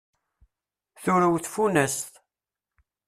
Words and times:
Turew 1.03 1.35
tfunast. 1.43 2.11